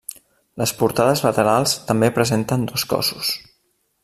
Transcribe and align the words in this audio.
Les 0.61 0.71
portades 0.79 1.21
laterals 1.25 1.75
també 1.91 2.11
presenten 2.19 2.67
dos 2.73 2.91
cossos. 2.95 3.35